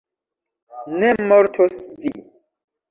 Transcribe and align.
Ne 1.03 1.11
mortos 1.29 1.81
vi. 2.03 2.13